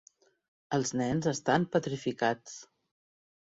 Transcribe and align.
Els 0.77 0.93
nens 1.01 1.27
estan 1.33 1.67
petrificats. 1.77 2.57